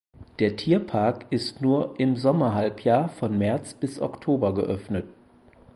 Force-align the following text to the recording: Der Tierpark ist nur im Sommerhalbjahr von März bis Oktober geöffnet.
Der 0.39 0.55
Tierpark 0.55 1.27
ist 1.29 1.61
nur 1.61 1.99
im 1.99 2.15
Sommerhalbjahr 2.17 3.07
von 3.07 3.37
März 3.37 3.75
bis 3.75 4.01
Oktober 4.01 4.51
geöffnet. 4.55 5.05